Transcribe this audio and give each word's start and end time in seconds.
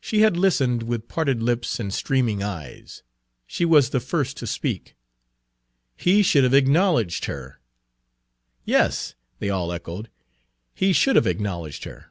She 0.00 0.20
had 0.22 0.38
listened, 0.38 0.84
with 0.84 1.06
parted 1.06 1.42
lips 1.42 1.78
and 1.78 1.92
streaming 1.92 2.42
eyes. 2.42 3.02
She 3.46 3.66
was 3.66 3.90
the 3.90 4.00
first 4.00 4.38
to 4.38 4.46
speak: 4.46 4.96
"He 5.98 6.22
should 6.22 6.44
have 6.44 6.54
acknowledged 6.54 7.26
her." 7.26 7.60
"Yes," 8.64 9.16
they 9.38 9.50
all 9.50 9.70
echoed, 9.70 10.08
"he 10.74 10.94
should 10.94 11.14
have 11.16 11.26
acknowledged 11.26 11.84
her." 11.84 12.10